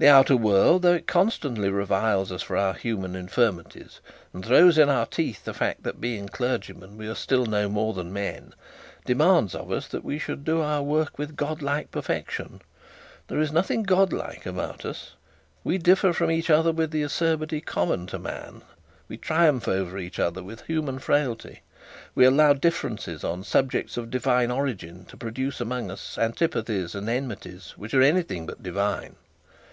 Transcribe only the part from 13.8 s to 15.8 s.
godlike about us: we